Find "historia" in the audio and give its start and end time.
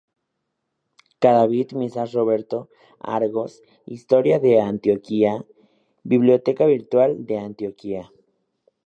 3.95-4.39